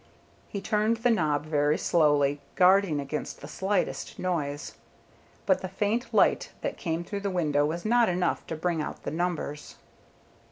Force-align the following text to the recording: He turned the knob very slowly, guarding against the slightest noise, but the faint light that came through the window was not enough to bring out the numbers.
He 0.47 0.61
turned 0.61 0.97
the 0.97 1.11
knob 1.11 1.45
very 1.45 1.77
slowly, 1.77 2.41
guarding 2.55 2.99
against 2.99 3.39
the 3.39 3.47
slightest 3.47 4.17
noise, 4.17 4.73
but 5.45 5.61
the 5.61 5.69
faint 5.69 6.11
light 6.11 6.49
that 6.61 6.75
came 6.75 7.03
through 7.03 7.19
the 7.19 7.29
window 7.29 7.67
was 7.67 7.85
not 7.85 8.09
enough 8.09 8.47
to 8.47 8.55
bring 8.55 8.81
out 8.81 9.03
the 9.03 9.11
numbers. 9.11 9.75